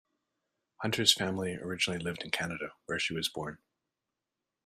[0.77, 3.59] Hunter's family originally lived in Canada where she was born.